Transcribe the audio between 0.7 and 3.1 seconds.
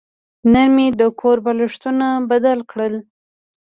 مې د کور بالښتونه بدله کړل.